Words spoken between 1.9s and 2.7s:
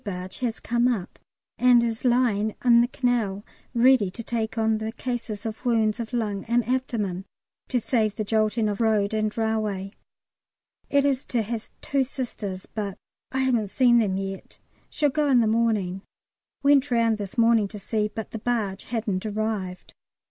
lying